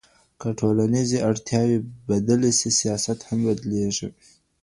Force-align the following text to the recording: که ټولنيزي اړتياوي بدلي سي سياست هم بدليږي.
که 0.39 0.47
ټولنيزي 0.59 1.17
اړتياوي 1.29 1.79
بدلي 2.09 2.51
سي 2.59 2.69
سياست 2.79 3.19
هم 3.27 3.39
بدليږي. 3.47 4.07